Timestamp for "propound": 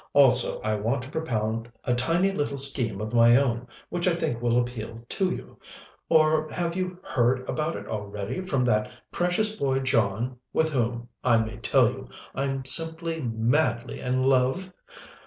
1.11-1.71